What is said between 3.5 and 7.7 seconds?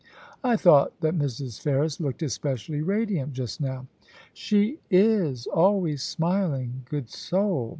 now.' * She is always smiling, good soul